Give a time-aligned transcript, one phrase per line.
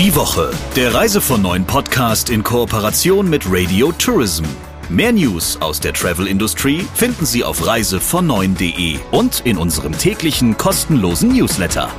[0.00, 4.44] Die Woche, der Reise von neuen Podcast in Kooperation mit Radio Tourism.
[4.88, 11.90] Mehr News aus der Travel-Industrie finden Sie auf reisevon9.de und in unserem täglichen kostenlosen Newsletter.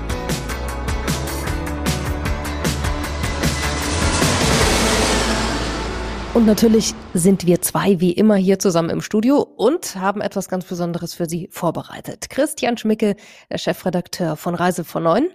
[6.34, 10.66] Und natürlich sind wir zwei wie immer hier zusammen im Studio und haben etwas ganz
[10.66, 12.32] Besonderes für Sie vorbereitet.
[12.32, 13.16] Christian Schmicke,
[13.52, 15.28] der Chefredakteur von Reise von Neun.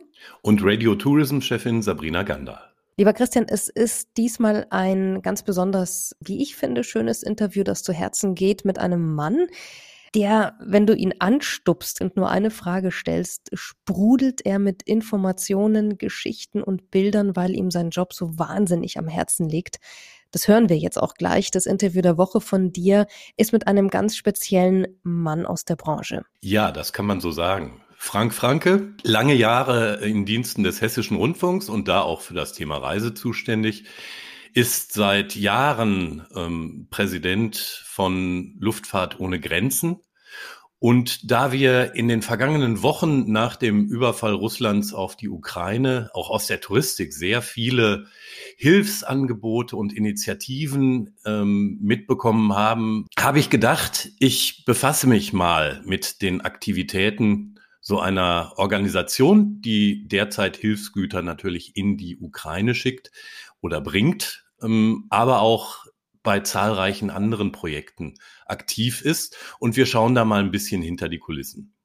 [0.42, 2.72] Und Radio Tourism Chefin Sabrina Gander.
[2.98, 7.92] Lieber Christian, es ist diesmal ein ganz besonders, wie ich finde, schönes Interview, das zu
[7.92, 9.48] Herzen geht mit einem Mann,
[10.14, 16.62] der, wenn du ihn anstupst und nur eine Frage stellst, sprudelt er mit Informationen, Geschichten
[16.62, 19.76] und Bildern, weil ihm sein Job so wahnsinnig am Herzen liegt.
[20.30, 21.50] Das hören wir jetzt auch gleich.
[21.50, 26.24] Das Interview der Woche von dir ist mit einem ganz speziellen Mann aus der Branche.
[26.40, 27.82] Ja, das kann man so sagen.
[27.98, 32.76] Frank Franke, lange Jahre in Diensten des Hessischen Rundfunks und da auch für das Thema
[32.76, 33.84] Reise zuständig,
[34.52, 40.00] ist seit Jahren ähm, Präsident von Luftfahrt ohne Grenzen.
[40.78, 46.28] Und da wir in den vergangenen Wochen nach dem Überfall Russlands auf die Ukraine auch
[46.28, 48.06] aus der Touristik sehr viele
[48.58, 56.42] Hilfsangebote und Initiativen ähm, mitbekommen haben, habe ich gedacht, ich befasse mich mal mit den
[56.42, 57.55] Aktivitäten
[57.88, 63.12] so einer Organisation, die derzeit Hilfsgüter natürlich in die Ukraine schickt
[63.60, 65.84] oder bringt, ähm, aber auch
[66.24, 68.14] bei zahlreichen anderen Projekten
[68.44, 69.36] aktiv ist.
[69.60, 71.76] Und wir schauen da mal ein bisschen hinter die Kulissen.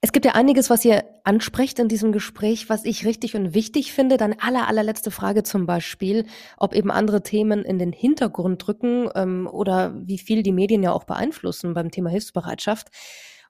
[0.00, 3.92] Es gibt ja einiges, was ihr ansprecht in diesem Gespräch, was ich richtig und wichtig
[3.92, 4.16] finde.
[4.16, 9.46] Dann aller, allerletzte Frage zum Beispiel, ob eben andere Themen in den Hintergrund drücken ähm,
[9.46, 12.88] oder wie viel die Medien ja auch beeinflussen beim Thema Hilfsbereitschaft.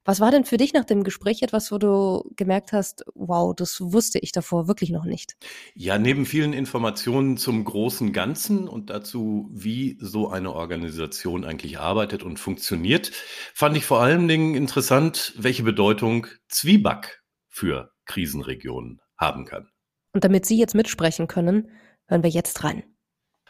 [0.06, 3.80] Was war denn für dich nach dem Gespräch etwas, wo du gemerkt hast, wow, das
[3.80, 5.34] wusste ich davor wirklich noch nicht?
[5.74, 12.22] Ja, neben vielen Informationen zum großen Ganzen und dazu, wie so eine Organisation eigentlich arbeitet
[12.22, 13.12] und funktioniert,
[13.54, 19.70] fand ich vor allen Dingen interessant, welche Bedeutung Zwieback für Krisenregionen haben kann.
[20.12, 21.70] Und damit Sie jetzt mitsprechen können,
[22.08, 22.84] hören wir jetzt rein.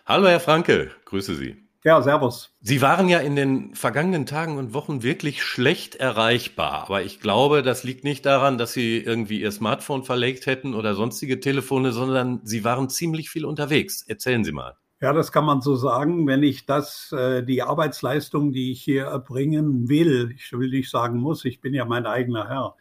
[0.06, 1.63] Hallo, Herr Franke, grüße Sie.
[1.86, 2.50] Ja, servus.
[2.62, 6.84] Sie waren ja in den vergangenen Tagen und Wochen wirklich schlecht erreichbar.
[6.84, 10.94] Aber ich glaube, das liegt nicht daran, dass Sie irgendwie Ihr Smartphone verlegt hätten oder
[10.94, 14.00] sonstige Telefone, sondern Sie waren ziemlich viel unterwegs.
[14.00, 14.78] Erzählen Sie mal.
[15.02, 16.26] Ja, das kann man so sagen.
[16.26, 21.18] Wenn ich das, äh, die Arbeitsleistung, die ich hier erbringen will, ich will nicht sagen
[21.18, 22.76] muss, ich bin ja mein eigener Herr,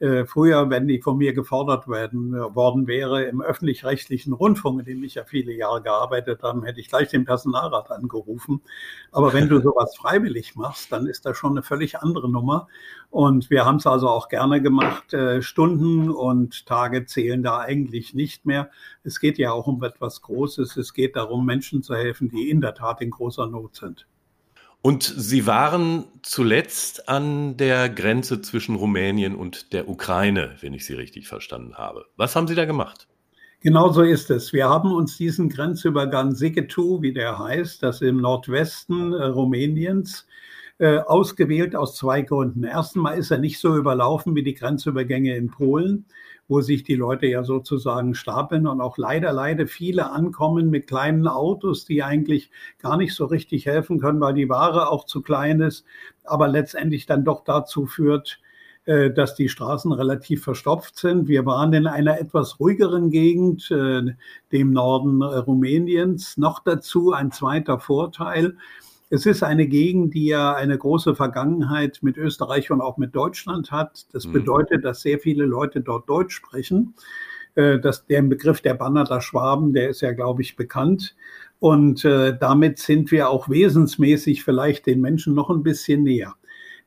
[0.00, 4.86] äh, früher, wenn die von mir gefordert werden, äh, worden wäre im öffentlich-rechtlichen Rundfunk, in
[4.86, 8.62] dem ich ja viele Jahre gearbeitet habe, hätte ich gleich den Personalrat angerufen.
[9.12, 12.66] Aber wenn du sowas freiwillig machst, dann ist das schon eine völlig andere Nummer.
[13.10, 15.12] Und wir haben es also auch gerne gemacht.
[15.12, 18.70] Äh, Stunden und Tage zählen da eigentlich nicht mehr.
[19.04, 20.78] Es geht ja auch um etwas Großes.
[20.78, 24.06] Es geht darum, Menschen zu helfen, die in der Tat in großer Not sind.
[24.82, 30.94] Und Sie waren zuletzt an der Grenze zwischen Rumänien und der Ukraine, wenn ich Sie
[30.94, 32.06] richtig verstanden habe.
[32.16, 33.06] Was haben Sie da gemacht?
[33.62, 34.54] Genau so ist es.
[34.54, 40.26] Wir haben uns diesen Grenzübergang Sighetu, wie der heißt, das im Nordwesten äh, Rumäniens,
[40.78, 42.64] äh, ausgewählt aus zwei Gründen.
[42.64, 46.06] Erstmal ist er nicht so überlaufen wie die Grenzübergänge in Polen
[46.50, 51.28] wo sich die Leute ja sozusagen stapeln und auch leider, leider viele ankommen mit kleinen
[51.28, 52.50] Autos, die eigentlich
[52.80, 55.84] gar nicht so richtig helfen können, weil die Ware auch zu klein ist,
[56.24, 58.40] aber letztendlich dann doch dazu führt,
[58.84, 61.28] äh, dass die Straßen relativ verstopft sind.
[61.28, 64.02] Wir waren in einer etwas ruhigeren Gegend, äh,
[64.50, 66.36] dem Norden Rumäniens.
[66.36, 68.56] Noch dazu ein zweiter Vorteil.
[69.10, 73.72] Es ist eine Gegend, die ja eine große Vergangenheit mit Österreich und auch mit Deutschland
[73.72, 74.06] hat.
[74.12, 74.32] Das mhm.
[74.32, 76.94] bedeutet, dass sehr viele Leute dort Deutsch sprechen.
[77.56, 81.16] Äh, das, der Begriff der Bannerter Schwaben, der ist ja, glaube ich, bekannt.
[81.58, 86.34] Und äh, damit sind wir auch wesensmäßig vielleicht den Menschen noch ein bisschen näher.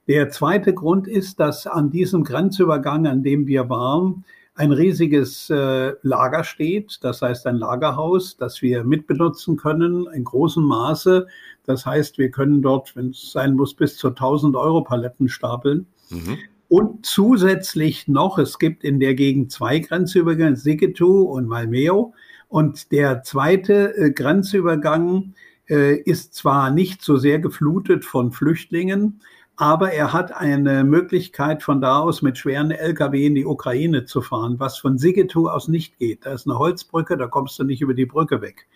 [0.08, 5.94] Der zweite Grund ist, dass an diesem Grenzübergang, an dem wir waren, ein riesiges äh,
[6.04, 11.28] Lager steht, das heißt ein Lagerhaus, das wir mitbenutzen können in großem Maße.
[11.66, 15.88] Das heißt, wir können dort, wenn es sein muss, bis zu 1000 Euro Paletten stapeln.
[16.10, 16.38] Mhm.
[16.68, 22.14] Und zusätzlich noch, es gibt in der Gegend zwei Grenzübergänge, Sighetu und Malmeo.
[22.48, 25.34] Und der zweite äh, Grenzübergang
[25.70, 29.22] äh, ist zwar nicht so sehr geflutet von Flüchtlingen,
[29.56, 34.22] aber er hat eine Möglichkeit, von da aus mit schweren Lkw in die Ukraine zu
[34.22, 36.26] fahren, was von Sighetu aus nicht geht.
[36.26, 38.68] Da ist eine Holzbrücke, da kommst du nicht über die Brücke weg.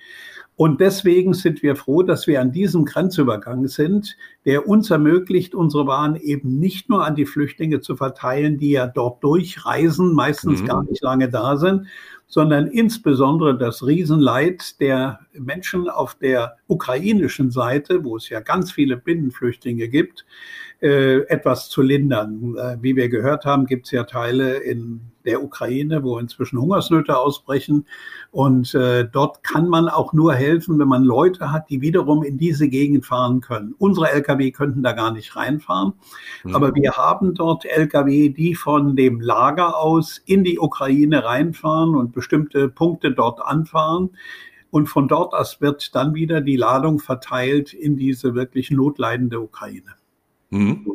[0.57, 5.85] Und deswegen sind wir froh, dass wir an diesem Grenzübergang sind, der uns ermöglicht, unsere
[5.85, 10.65] Waren eben nicht nur an die Flüchtlinge zu verteilen, die ja dort durchreisen, meistens mhm.
[10.65, 11.85] gar nicht lange da sind,
[12.27, 18.97] sondern insbesondere das Riesenleid der Menschen auf der ukrainischen Seite, wo es ja ganz viele
[18.97, 20.25] Binnenflüchtlinge gibt,
[20.81, 22.55] äh, etwas zu lindern.
[22.55, 27.17] Äh, wie wir gehört haben, gibt es ja Teile in der Ukraine, wo inzwischen Hungersnöte
[27.17, 27.85] ausbrechen.
[28.31, 32.37] Und äh, dort kann man auch nur helfen, wenn man Leute hat, die wiederum in
[32.37, 33.73] diese Gegend fahren können.
[33.77, 35.93] Unsere Lkw könnten da gar nicht reinfahren,
[36.43, 36.55] mhm.
[36.55, 42.13] aber wir haben dort Lkw, die von dem Lager aus in die Ukraine reinfahren und
[42.17, 44.17] bestimmte Punkte dort anfahren.
[44.71, 49.95] Und von dort aus wird dann wieder die Ladung verteilt in diese wirklich notleidende Ukraine.
[50.49, 50.85] Mhm.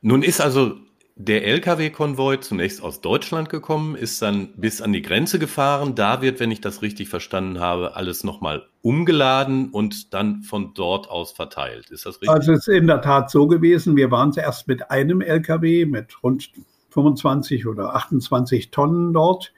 [0.00, 0.76] Nun ist also
[1.16, 5.94] der Lkw-Konvoi zunächst aus Deutschland gekommen, ist dann bis an die Grenze gefahren.
[5.94, 11.08] Da wird, wenn ich das richtig verstanden habe, alles nochmal umgeladen und dann von dort
[11.08, 11.90] aus verteilt.
[11.90, 12.30] Ist das richtig?
[12.30, 13.94] Also es ist in der Tat so gewesen.
[13.96, 16.50] Wir waren zuerst mit einem Lkw mit rund
[16.90, 19.52] 25 oder 28 Tonnen dort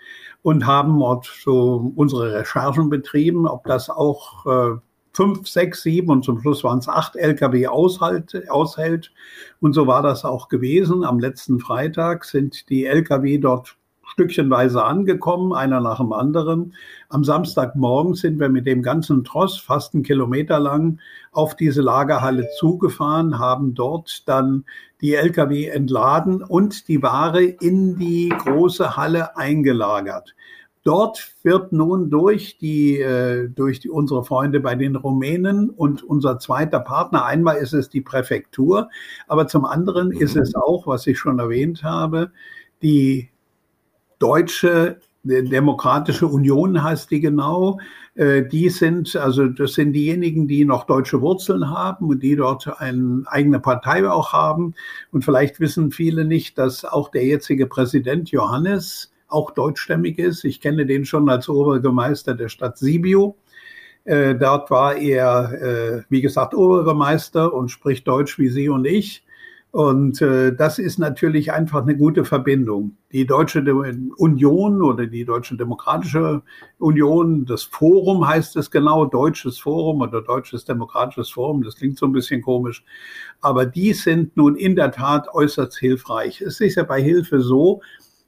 [0.47, 4.79] und haben dort so unsere Recherchen betrieben, ob das auch äh,
[5.13, 9.11] fünf, sechs, sieben und zum Schluss waren es acht Lkw aushalt, aushält.
[9.59, 11.03] Und so war das auch gewesen.
[11.03, 13.77] Am letzten Freitag sind die Lkw dort
[14.17, 16.73] stückchenweise angekommen, einer nach dem anderen.
[17.11, 21.01] Am Samstagmorgen sind wir mit dem ganzen Tross, fast einen Kilometer lang,
[21.33, 24.65] auf diese Lagerhalle zugefahren, haben dort dann
[25.03, 30.35] die Lkw entladen und die Ware in die große Halle eingelagert.
[30.83, 36.39] Dort wird nun durch die, äh, durch die, unsere Freunde bei den Rumänen und unser
[36.39, 38.89] zweiter Partner, einmal ist es die Präfektur,
[39.29, 40.23] aber zum anderen mhm.
[40.23, 42.31] ist es auch, was ich schon erwähnt habe,
[42.83, 43.29] die
[44.19, 47.81] deutsche Demokratische Union heißt die genau.
[48.15, 52.81] Äh, die sind, also das sind diejenigen, die noch deutsche Wurzeln haben und die dort
[52.81, 54.75] eine eigene Partei auch haben.
[55.11, 60.45] Und vielleicht wissen viele nicht, dass auch der jetzige Präsident Johannes auch deutschstämmig ist.
[60.45, 63.35] Ich kenne den schon als Oberbürgermeister der Stadt Sibiu.
[64.05, 69.26] Äh, dort war er, äh, wie gesagt, Oberbürgermeister und spricht Deutsch wie Sie und ich.
[69.73, 72.97] Und äh, das ist natürlich einfach eine gute Verbindung.
[73.13, 73.61] Die Deutsche
[74.17, 76.43] Union oder die Deutsche Demokratische
[76.79, 82.07] Union, das Forum heißt es genau, Deutsches Forum oder Deutsches Demokratisches Forum, das klingt so
[82.07, 82.85] ein bisschen komisch.
[83.43, 86.41] Aber die sind nun in der Tat äußerst hilfreich.
[86.41, 87.83] Es ist ja bei Hilfe so,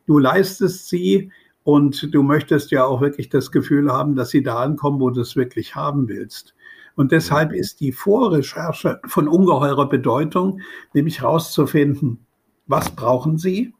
[0.06, 1.32] du leistest sie
[1.62, 5.22] und du möchtest ja auch wirklich das Gefühl haben, dass sie da ankommen, wo du
[5.22, 6.54] es wirklich haben willst.
[6.98, 10.60] Und deshalb ist die Vorrecherche von ungeheurer Bedeutung,
[10.92, 12.26] nämlich herauszufinden,
[12.66, 13.72] was brauchen sie,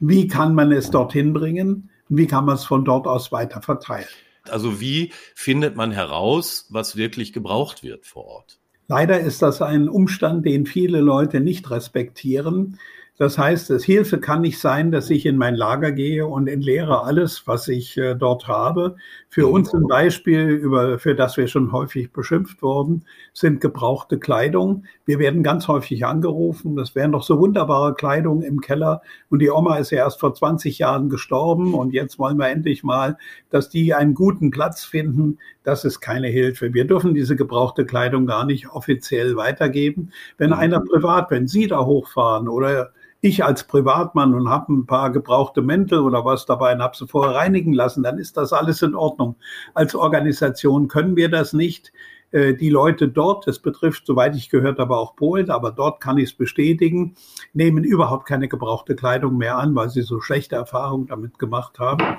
[0.00, 4.06] wie kann man es dorthin bringen wie kann man es von dort aus weiter verteilen.
[4.48, 8.60] Also wie findet man heraus, was wirklich gebraucht wird vor Ort?
[8.88, 12.78] Leider ist das ein Umstand, den viele Leute nicht respektieren.
[13.18, 17.02] Das heißt, das Hilfe kann nicht sein, dass ich in mein Lager gehe und entleere
[17.02, 18.96] alles, was ich äh, dort habe.
[19.30, 24.84] Für uns ein Beispiel, über, für das wir schon häufig beschimpft wurden, sind gebrauchte Kleidung.
[25.06, 29.00] Wir werden ganz häufig angerufen, das wären doch so wunderbare Kleidung im Keller.
[29.30, 32.84] Und die Oma ist ja erst vor 20 Jahren gestorben und jetzt wollen wir endlich
[32.84, 33.16] mal,
[33.48, 35.38] dass die einen guten Platz finden.
[35.62, 36.74] Das ist keine Hilfe.
[36.74, 40.10] Wir dürfen diese gebrauchte Kleidung gar nicht offiziell weitergeben.
[40.36, 40.56] Wenn mhm.
[40.56, 42.90] einer privat, wenn Sie da hochfahren oder
[43.20, 47.06] ich als Privatmann und habe ein paar gebrauchte Mäntel oder was dabei und habe sie
[47.06, 49.36] vorher reinigen lassen, dann ist das alles in Ordnung.
[49.74, 51.92] Als Organisation können wir das nicht.
[52.30, 56.18] Äh, die Leute dort, das betrifft, soweit ich gehört habe, auch Polen, aber dort kann
[56.18, 57.14] ich es bestätigen,
[57.52, 62.18] nehmen überhaupt keine gebrauchte Kleidung mehr an, weil sie so schlechte Erfahrungen damit gemacht haben.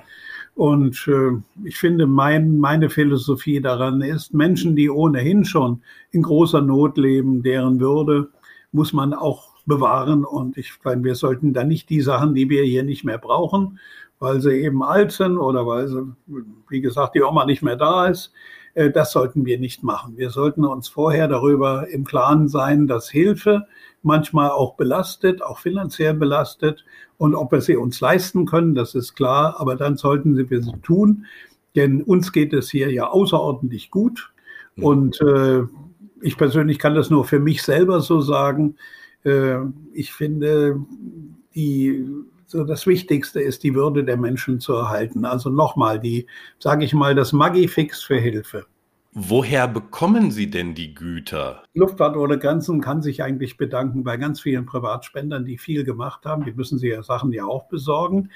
[0.56, 6.62] Und äh, ich finde, mein, meine Philosophie daran ist, Menschen, die ohnehin schon in großer
[6.62, 8.30] Not leben, deren Würde
[8.72, 10.26] muss man auch bewahren.
[10.26, 13.80] Und ich meine, wir sollten dann nicht die Sachen, die wir hier nicht mehr brauchen,
[14.20, 16.12] weil sie eben alt sind oder weil sie,
[16.70, 18.34] wie gesagt, die Oma nicht mehr da ist,
[18.74, 20.18] äh, das sollten wir nicht machen.
[20.18, 23.68] Wir sollten uns vorher darüber im Klaren sein, dass Hilfe
[24.02, 26.86] manchmal auch belastet, auch finanziell belastet.
[27.18, 29.56] Und ob wir sie uns leisten können, das ist klar.
[29.60, 31.26] Aber dann sollten wir sie tun.
[31.76, 34.32] Denn uns geht es hier ja außerordentlich gut.
[34.80, 35.64] Und äh,
[36.22, 38.76] ich persönlich kann das nur für mich selber so sagen.
[39.24, 39.58] Äh,
[39.94, 40.80] ich finde,
[41.56, 42.06] die,
[42.46, 45.26] so das Wichtigste ist, die Würde der Menschen zu erhalten.
[45.26, 46.28] Also nochmal, die,
[46.60, 48.66] sage ich mal, das Magifix für Hilfe.
[49.20, 51.64] Woher bekommen Sie denn die Güter?
[51.74, 56.46] Luftfahrt ohne Grenzen kann sich eigentlich bedanken bei ganz vielen Privatspendern, die viel gemacht haben.
[56.46, 58.30] Die müssen sie ja Sachen ja auch besorgen.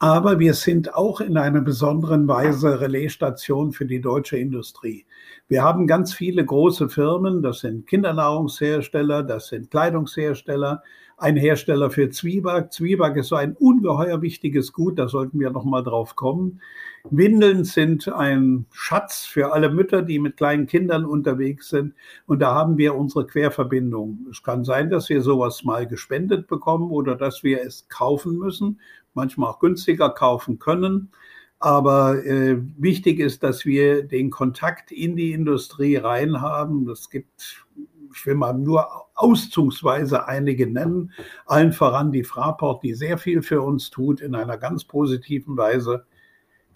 [0.00, 5.06] Aber wir sind auch in einer besonderen Weise Relaisstation für die deutsche Industrie.
[5.48, 10.82] Wir haben ganz viele große Firmen, das sind Kindernahrungshersteller, das sind Kleidungshersteller
[11.18, 12.72] ein Hersteller für Zwieback.
[12.72, 16.60] Zwieback ist so ein ungeheuer wichtiges Gut, da sollten wir noch mal drauf kommen.
[17.10, 21.94] Windeln sind ein Schatz für alle Mütter, die mit kleinen Kindern unterwegs sind.
[22.26, 24.26] Und da haben wir unsere Querverbindung.
[24.30, 28.80] Es kann sein, dass wir sowas mal gespendet bekommen oder dass wir es kaufen müssen,
[29.18, 31.10] manchmal auch günstiger kaufen können.
[31.58, 36.88] Aber äh, wichtig ist, dass wir den Kontakt in die Industrie rein haben.
[36.88, 37.66] Es gibt,
[38.14, 41.12] ich will mal nur auszugsweise einige nennen,
[41.46, 46.06] allen voran die Fraport, die sehr viel für uns tut in einer ganz positiven Weise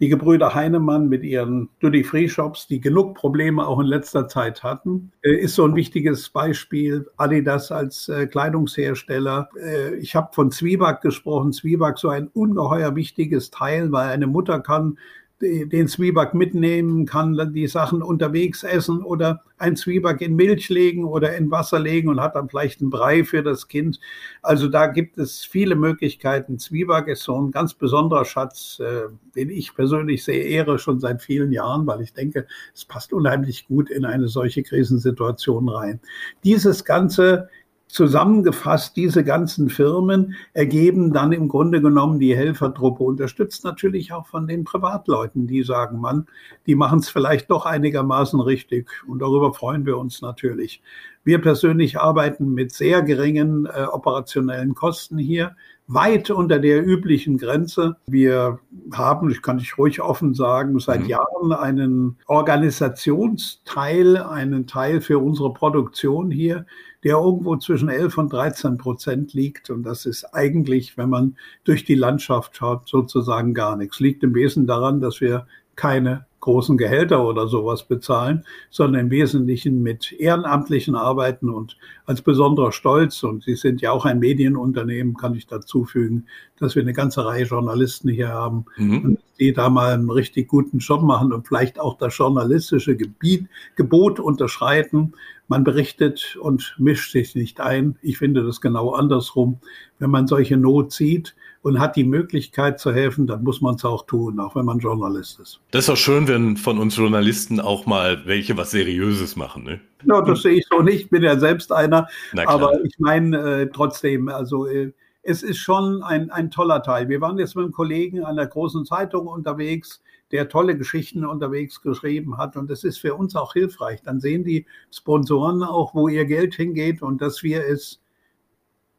[0.03, 5.37] die Gebrüder Heinemann mit ihren Duty-Free-Shops, die genug Probleme auch in letzter Zeit hatten, äh,
[5.37, 7.07] ist so ein wichtiges Beispiel.
[7.19, 9.49] Adidas als äh, Kleidungshersteller.
[9.57, 11.53] Äh, ich habe von Zwieback gesprochen.
[11.53, 14.99] Zwieback so ein ungeheuer wichtiges Teil, weil eine Mutter kann
[15.43, 21.37] den Zwieback mitnehmen, kann die Sachen unterwegs essen oder ein Zwieback in Milch legen oder
[21.37, 23.99] in Wasser legen und hat dann vielleicht einen Brei für das Kind.
[24.41, 26.59] Also da gibt es viele Möglichkeiten.
[26.59, 31.23] Zwieback ist so ein ganz besonderer Schatz, äh, den ich persönlich sehr ehre, schon seit
[31.23, 36.01] vielen Jahren, weil ich denke, es passt unheimlich gut in eine solche Krisensituation rein.
[36.45, 37.49] Dieses Ganze
[37.93, 44.47] Zusammengefasst, diese ganzen Firmen ergeben dann im Grunde genommen die Helfertruppe, unterstützt natürlich auch von
[44.47, 46.27] den Privatleuten, die sagen, man,
[46.67, 50.81] die machen es vielleicht doch einigermaßen richtig und darüber freuen wir uns natürlich.
[51.23, 55.55] Wir persönlich arbeiten mit sehr geringen äh, operationellen Kosten hier,
[55.93, 57.97] weit unter der üblichen Grenze.
[58.07, 58.59] Wir
[58.93, 61.07] haben, ich kann ich ruhig offen sagen, seit mhm.
[61.07, 66.67] Jahren einen Organisationsteil, einen Teil für unsere Produktion hier,
[67.05, 69.71] der irgendwo zwischen 11 und 13 Prozent liegt.
[69.71, 74.01] Und das ist eigentlich, wenn man durch die Landschaft schaut, sozusagen gar nichts.
[74.01, 75.47] Liegt im Wesentlichen daran, dass wir
[75.77, 82.73] keine großen Gehälter oder sowas bezahlen, sondern im Wesentlichen mit ehrenamtlichen Arbeiten und als besonderer
[82.73, 83.23] Stolz.
[83.23, 86.27] Und Sie sind ja auch ein Medienunternehmen, kann ich dazu fügen,
[86.59, 89.19] dass wir eine ganze Reihe Journalisten hier haben, mhm.
[89.39, 93.47] die da mal einen richtig guten Job machen und vielleicht auch das journalistische Gebiet,
[93.77, 95.15] Gebot unterschreiten.
[95.47, 97.97] Man berichtet und mischt sich nicht ein.
[98.03, 99.61] Ich finde das genau andersrum.
[100.01, 103.85] Wenn man solche Not sieht, und hat die Möglichkeit zu helfen, dann muss man es
[103.85, 105.61] auch tun, auch wenn man Journalist ist.
[105.71, 109.63] Das ist auch schön, wenn von uns Journalisten auch mal welche was Seriöses machen.
[109.63, 109.81] Ne?
[110.05, 111.03] Ja, das sehe ich so nicht.
[111.03, 112.09] Ich bin ja selbst einer.
[112.47, 114.93] Aber ich meine äh, trotzdem, also äh,
[115.23, 117.09] es ist schon ein, ein toller Teil.
[117.09, 120.03] Wir waren jetzt mit einem Kollegen einer großen Zeitung unterwegs,
[120.33, 122.57] der tolle Geschichten unterwegs geschrieben hat.
[122.57, 124.03] Und das ist für uns auch hilfreich.
[124.03, 128.02] Dann sehen die Sponsoren auch, wo ihr Geld hingeht und dass wir es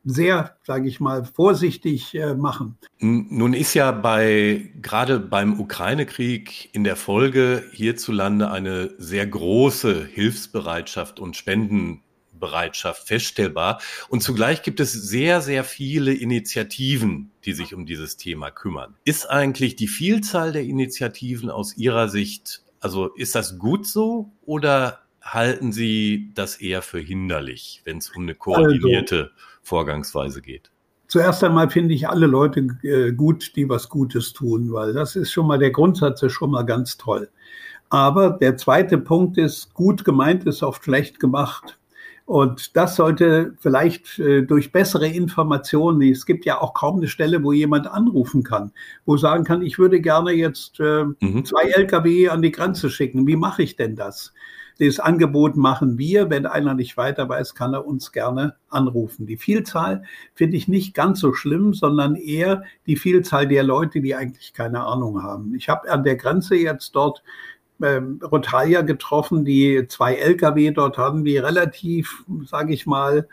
[0.03, 2.77] sehr, sage ich mal, vorsichtig äh, machen.
[2.99, 11.19] Nun ist ja bei gerade beim Ukraine-Krieg in der Folge hierzulande eine sehr große Hilfsbereitschaft
[11.19, 13.81] und Spendenbereitschaft feststellbar.
[14.09, 18.95] Und zugleich gibt es sehr, sehr viele Initiativen, die sich um dieses Thema kümmern.
[19.05, 25.02] Ist eigentlich die Vielzahl der Initiativen aus Ihrer Sicht, also ist das gut so oder
[25.23, 29.31] halten Sie das eher für hinderlich, wenn es um eine koordinierte also
[29.63, 30.69] Vorgangsweise geht?
[31.07, 35.31] Zuerst einmal finde ich alle Leute äh, gut, die was Gutes tun, weil das ist
[35.31, 37.29] schon mal der Grundsatz, ist schon mal ganz toll.
[37.89, 41.77] Aber der zweite Punkt ist, gut gemeint ist oft schlecht gemacht.
[42.25, 47.43] Und das sollte vielleicht äh, durch bessere Informationen, es gibt ja auch kaum eine Stelle,
[47.43, 48.71] wo jemand anrufen kann,
[49.05, 51.43] wo sagen kann, ich würde gerne jetzt äh, mhm.
[51.45, 53.27] zwei Lkw an die Grenze schicken.
[53.27, 54.33] Wie mache ich denn das?
[54.79, 56.29] Das Angebot machen wir.
[56.29, 59.25] Wenn einer nicht weiter weiß, kann er uns gerne anrufen.
[59.25, 60.03] Die Vielzahl
[60.33, 64.83] finde ich nicht ganz so schlimm, sondern eher die Vielzahl der Leute, die eigentlich keine
[64.83, 65.53] Ahnung haben.
[65.55, 67.23] Ich habe an der Grenze jetzt dort
[67.81, 73.27] ähm, Rotalia getroffen, die zwei Lkw dort haben, die relativ, sage ich mal,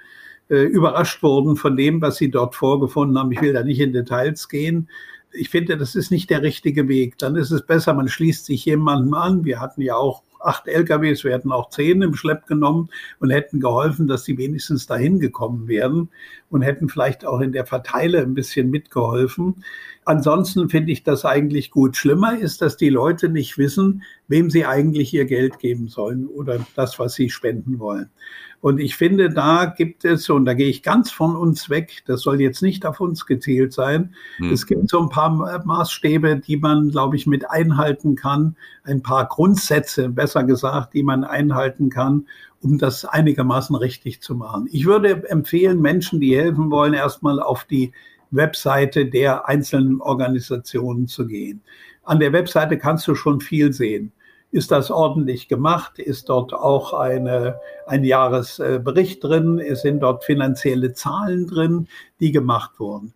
[0.50, 3.32] äh, überrascht wurden von dem, was sie dort vorgefunden haben.
[3.32, 4.88] Ich will da nicht in Details gehen.
[5.32, 7.16] Ich finde, das ist nicht der richtige Weg.
[7.18, 9.44] Dann ist es besser, man schließt sich jemandem an.
[9.44, 13.60] Wir hatten ja auch acht LKWs, wir hätten auch zehn im Schlepp genommen und hätten
[13.60, 16.08] geholfen, dass sie wenigstens dahin gekommen wären
[16.48, 19.64] und hätten vielleicht auch in der Verteile ein bisschen mitgeholfen.
[20.04, 21.96] Ansonsten finde ich das eigentlich gut.
[21.96, 26.64] Schlimmer ist, dass die Leute nicht wissen, wem sie eigentlich ihr Geld geben sollen oder
[26.74, 28.10] das, was sie spenden wollen.
[28.60, 32.20] Und ich finde, da gibt es, und da gehe ich ganz von uns weg, das
[32.20, 34.14] soll jetzt nicht auf uns gezielt sein.
[34.36, 34.52] Hm.
[34.52, 35.30] Es gibt so ein paar
[35.64, 41.24] Maßstäbe, die man, glaube ich, mit einhalten kann, ein paar Grundsätze, besser gesagt, die man
[41.24, 42.26] einhalten kann,
[42.60, 44.68] um das einigermaßen richtig zu machen.
[44.70, 47.92] Ich würde empfehlen, Menschen, die helfen wollen, erstmal auf die
[48.30, 51.62] Webseite der einzelnen Organisationen zu gehen.
[52.04, 54.12] An der Webseite kannst du schon viel sehen.
[54.52, 55.98] Ist das ordentlich gemacht?
[55.98, 59.62] Ist dort auch eine, ein Jahresbericht drin?
[59.74, 61.88] Sind dort finanzielle Zahlen drin,
[62.18, 63.14] die gemacht wurden?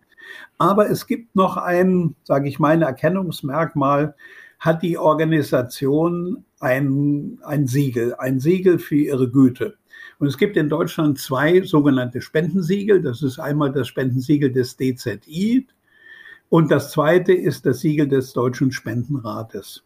[0.57, 4.15] Aber es gibt noch ein, sage ich mal, ein Erkennungsmerkmal,
[4.59, 9.75] hat die Organisation ein, ein Siegel, ein Siegel für ihre Güte.
[10.17, 13.01] Und es gibt in Deutschland zwei sogenannte Spendensiegel.
[13.01, 15.67] Das ist einmal das Spendensiegel des DZI
[16.49, 19.83] und das zweite ist das Siegel des Deutschen Spendenrates.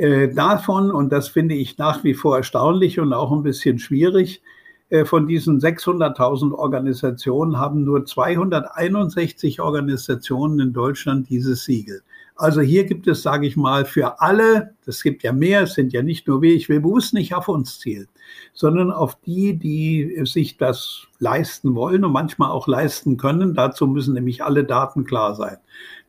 [0.00, 4.40] Äh, davon, und das finde ich nach wie vor erstaunlich und auch ein bisschen schwierig,
[4.88, 12.00] äh, von diesen 600.000 Organisationen haben nur 261 Organisationen in Deutschland dieses Siegel.
[12.34, 15.92] Also hier gibt es, sage ich mal, für alle, es gibt ja mehr, es sind
[15.92, 18.08] ja nicht nur wir, ich will bewusst nicht auf uns zielen,
[18.54, 23.52] sondern auf die, die sich das leisten wollen und manchmal auch leisten können.
[23.52, 25.58] Dazu müssen nämlich alle Daten klar sein.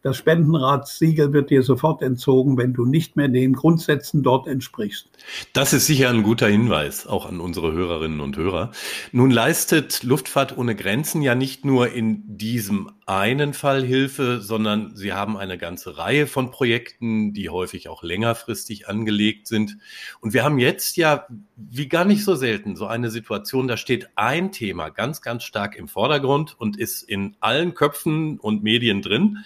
[0.04, 5.10] Das Spendenratssiegel wird dir sofort entzogen, wenn du nicht mehr den Grundsätzen dort entsprichst.
[5.54, 8.72] Das ist sicher ein guter Hinweis, auch an unsere Hörerinnen und Hörer.
[9.12, 15.12] Nun leistet Luftfahrt ohne Grenzen ja nicht nur in diesem einen Fall Hilfe, sondern sie
[15.12, 19.78] haben eine ganze Reihe von Projekten, die häufig auch längerfristig angelegt sind.
[20.22, 21.28] Und wir haben jetzt ja,
[21.58, 25.76] wie gar nicht so selten, so eine Situation, da steht ein Thema ganz, ganz stark
[25.76, 29.40] im Vordergrund und ist in allen Köpfen und Medien drin.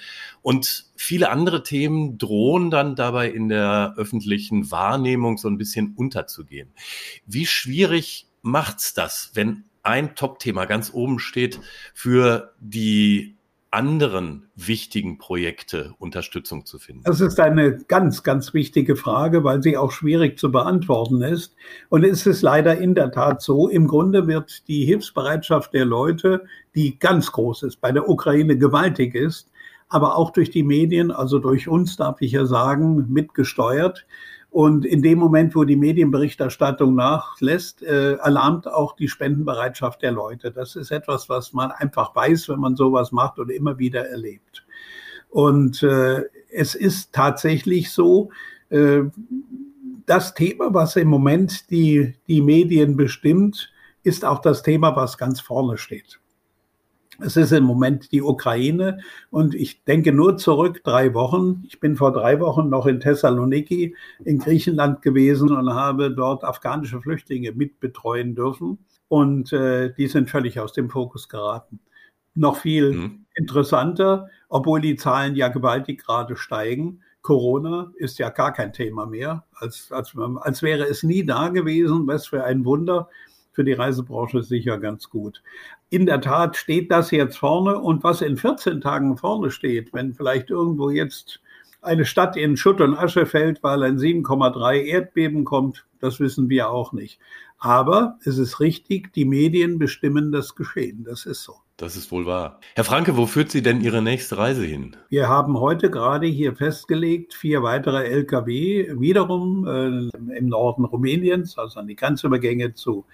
[0.43, 6.69] Und viele andere Themen drohen dann dabei in der öffentlichen Wahrnehmung so ein bisschen unterzugehen.
[7.25, 11.59] Wie schwierig macht's das, wenn ein Top-Thema ganz oben steht
[11.95, 13.35] für die
[13.71, 17.03] anderen wichtigen Projekte Unterstützung zu finden?
[17.03, 21.55] Das ist eine ganz, ganz wichtige Frage, weil sie auch schwierig zu beantworten ist.
[21.89, 26.43] Und es ist leider in der Tat so, im Grunde wird die Hilfsbereitschaft der Leute,
[26.73, 29.51] die ganz groß ist, bei der Ukraine gewaltig ist,
[29.89, 34.05] aber auch durch die Medien, also durch uns, darf ich ja sagen, mitgesteuert.
[34.55, 40.49] Und in dem Moment, wo die Medienberichterstattung nachlässt, äh, alarmt auch die Spendenbereitschaft der Leute.
[40.49, 44.65] Das ist etwas, was man einfach weiß, wenn man sowas macht und immer wieder erlebt.
[45.27, 48.29] Und äh, es ist tatsächlich so,
[48.69, 49.01] äh,
[50.05, 55.41] das Thema, was im Moment die, die Medien bestimmt, ist auch das Thema, was ganz
[55.41, 56.21] vorne steht.
[57.19, 58.99] Es ist im Moment die Ukraine
[59.29, 61.63] und ich denke nur zurück drei Wochen.
[61.67, 67.01] Ich bin vor drei Wochen noch in Thessaloniki in Griechenland gewesen und habe dort afghanische
[67.01, 71.79] Flüchtlinge mitbetreuen dürfen und äh, die sind völlig aus dem Fokus geraten.
[72.33, 73.25] Noch viel mhm.
[73.35, 77.01] interessanter, obwohl die Zahlen ja gewaltig gerade steigen.
[77.21, 82.05] Corona ist ja gar kein Thema mehr, als, als, als wäre es nie da gewesen.
[82.07, 83.09] Was für ein Wunder
[83.55, 85.41] für die Reisebranche sicher ganz gut.
[85.89, 90.13] In der Tat steht das jetzt vorne und was in 14 Tagen vorne steht, wenn
[90.13, 91.41] vielleicht irgendwo jetzt
[91.81, 96.69] eine Stadt in Schutt und Asche fällt, weil ein 7,3 Erdbeben kommt, das wissen wir
[96.69, 97.19] auch nicht.
[97.57, 101.03] Aber es ist richtig, die Medien bestimmen das Geschehen.
[101.03, 101.55] Das ist so.
[101.77, 102.61] Das ist wohl wahr.
[102.75, 104.95] Herr Franke, wo führt Sie denn Ihre nächste Reise hin?
[105.09, 111.79] Wir haben heute gerade hier festgelegt, vier weitere Lkw wiederum äh, im Norden Rumäniens, also
[111.79, 113.05] an die Grenzübergänge zu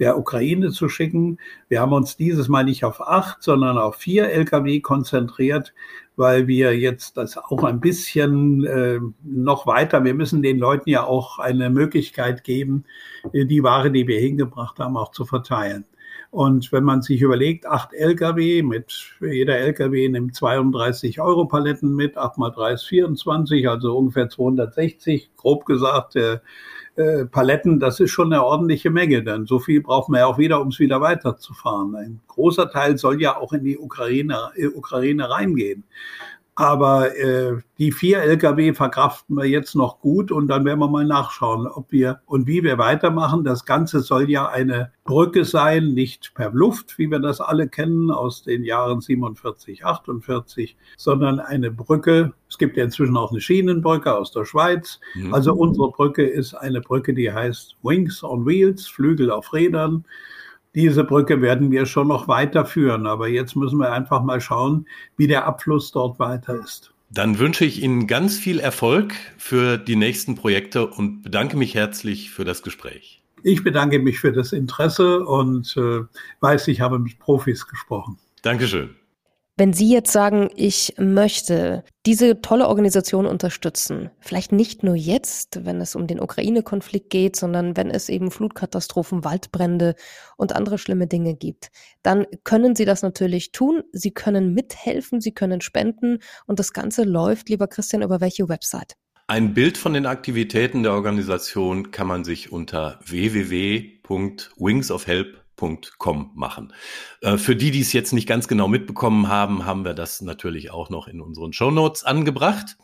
[0.00, 1.38] der Ukraine zu schicken.
[1.68, 5.72] Wir haben uns dieses Mal nicht auf acht, sondern auf vier Lkw konzentriert,
[6.16, 11.04] weil wir jetzt das auch ein bisschen äh, noch weiter, wir müssen den Leuten ja
[11.04, 12.84] auch eine Möglichkeit geben,
[13.32, 15.84] die Ware, die wir hingebracht haben, auch zu verteilen.
[16.30, 22.16] Und wenn man sich überlegt, acht Lkw mit, jeder Lkw nimmt 32 Euro Paletten mit,
[22.16, 26.38] acht mal drei ist 24, also ungefähr 260, grob gesagt, äh,
[26.94, 30.38] äh, Paletten, das ist schon eine ordentliche Menge, denn so viel braucht man ja auch
[30.38, 31.96] wieder, um es wieder weiterzufahren.
[31.96, 35.82] Ein großer Teil soll ja auch in die Ukraine, äh, Ukraine reingehen.
[36.60, 41.06] Aber äh, die vier Lkw verkraften wir jetzt noch gut und dann werden wir mal
[41.06, 43.44] nachschauen, ob wir und wie wir weitermachen.
[43.44, 48.10] Das Ganze soll ja eine Brücke sein, nicht per Luft, wie wir das alle kennen
[48.10, 52.34] aus den Jahren 47, 48, sondern eine Brücke.
[52.50, 55.00] Es gibt ja inzwischen auch eine Schienenbrücke aus der Schweiz.
[55.14, 55.32] Mhm.
[55.32, 60.04] Also unsere Brücke ist eine Brücke, die heißt Wings on Wheels, Flügel auf Rädern.
[60.74, 65.26] Diese Brücke werden wir schon noch weiterführen, aber jetzt müssen wir einfach mal schauen, wie
[65.26, 66.92] der Abfluss dort weiter ist.
[67.12, 72.30] Dann wünsche ich Ihnen ganz viel Erfolg für die nächsten Projekte und bedanke mich herzlich
[72.30, 73.20] für das Gespräch.
[73.42, 76.02] Ich bedanke mich für das Interesse und äh,
[76.40, 78.18] weiß, ich habe mit Profis gesprochen.
[78.42, 78.99] Dankeschön.
[79.60, 85.82] Wenn Sie jetzt sagen, ich möchte diese tolle Organisation unterstützen, vielleicht nicht nur jetzt, wenn
[85.82, 89.96] es um den Ukraine-Konflikt geht, sondern wenn es eben Flutkatastrophen, Waldbrände
[90.38, 91.68] und andere schlimme Dinge gibt,
[92.02, 93.82] dann können Sie das natürlich tun.
[93.92, 98.94] Sie können mithelfen, Sie können spenden und das Ganze läuft, lieber Christian, über welche Website?
[99.26, 105.40] Ein Bild von den Aktivitäten der Organisation kann man sich unter www.wingsofhelp.com
[106.34, 106.72] machen.
[107.20, 110.70] Äh, für die, die es jetzt nicht ganz genau mitbekommen haben, haben wir das natürlich
[110.70, 112.76] auch noch in unseren Show Notes angebracht.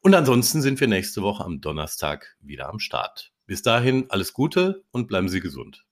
[0.00, 3.32] Und ansonsten sind wir nächste Woche am Donnerstag wieder am Start.
[3.46, 5.84] Bis dahin alles Gute und bleiben Sie gesund.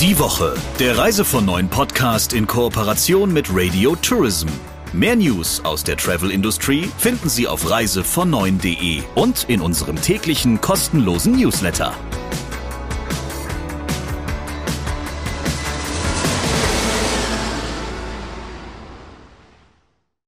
[0.00, 4.48] Die Woche, der Reise von neuen Podcast in Kooperation mit Radio Tourism.
[4.92, 11.36] Mehr News aus der Travel Industry finden Sie auf reisevon9.de und in unserem täglichen kostenlosen
[11.36, 11.94] Newsletter.